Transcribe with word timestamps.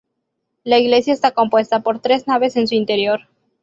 La 0.63 0.79
iglesia 0.79 1.13
está 1.13 1.29
compuesta 1.35 1.81
por 1.81 1.99
tres 1.99 2.27
naves 2.27 2.55
en 2.55 2.67
su 2.67 2.73
interior. 2.73 3.27